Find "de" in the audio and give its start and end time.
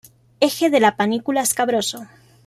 0.71-0.79